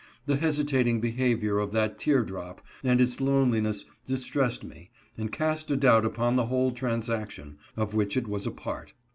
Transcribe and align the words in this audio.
The 0.25 0.37
hesitating 0.37 0.99
behavior 0.99 1.59
of 1.59 1.73
that 1.73 1.99
tear 1.99 2.23
drop, 2.23 2.65
and' 2.83 2.99
its 2.99 3.21
loneliness, 3.21 3.85
distressed 4.07 4.63
me, 4.63 4.89
and 5.15 5.31
cast 5.31 5.69
a 5.69 5.77
doubt 5.77 6.05
upon 6.07 6.35
the 6.37 6.47
whole 6.47 6.71
transaction, 6.71 7.59
of 7.77 7.93
which 7.93 8.17
it 8.17 8.27
was 8.27 8.47
a 8.47 8.51
part. 8.51 8.93